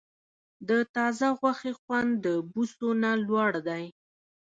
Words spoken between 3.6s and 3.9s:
دی.